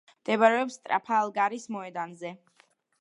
მდებარეობს 0.11 0.77
ტრაფალგარის 0.87 1.69
მოედანზე. 1.77 2.33